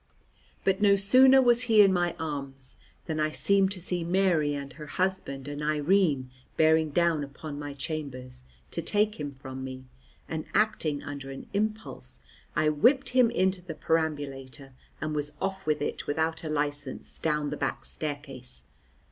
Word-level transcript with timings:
But 0.63 0.81
no 0.81 0.95
sooner 0.95 1.43
was 1.43 1.65
he 1.69 1.83
in 1.83 1.93
my 1.93 2.15
arms 2.17 2.77
than 3.05 3.19
I 3.19 3.29
seemed 3.29 3.71
to 3.73 3.79
see 3.79 4.03
Mary 4.03 4.55
and 4.55 4.73
her 4.73 4.87
husband 4.87 5.47
and 5.47 5.61
Irene 5.61 6.31
bearing 6.57 6.89
down 6.89 7.23
upon 7.23 7.59
my 7.59 7.75
chambers 7.75 8.43
to 8.71 8.81
take 8.81 9.19
him 9.19 9.31
from 9.35 9.63
me, 9.63 9.85
and 10.27 10.45
acting 10.55 11.03
under 11.03 11.29
an 11.29 11.45
impulse 11.53 12.19
I 12.55 12.67
whipped 12.69 13.09
him 13.09 13.29
into 13.29 13.61
the 13.61 13.75
perambulator 13.75 14.73
and 14.99 15.13
was 15.13 15.33
off 15.39 15.67
with 15.67 15.83
it 15.83 16.07
without 16.07 16.43
a 16.43 16.49
license 16.49 17.19
down 17.19 17.51
the 17.51 17.55
back 17.57 17.85
staircase. 17.85 18.63